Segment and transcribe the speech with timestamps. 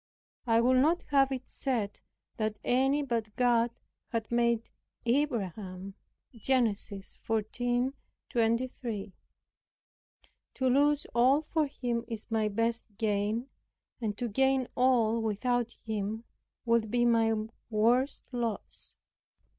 [0.47, 1.99] I would not have it said
[2.37, 3.69] that any but God
[4.07, 4.71] had made
[5.05, 5.93] Abraham
[6.33, 6.41] rich.
[6.41, 6.65] Gen.
[6.69, 9.13] 14:23.
[10.55, 13.49] To lose all for Him is my best gain;
[14.01, 16.23] and to gain all without Him
[16.65, 17.35] would be my
[17.69, 18.93] worst loss.